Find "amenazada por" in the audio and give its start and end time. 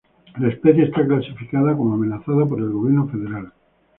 1.93-2.57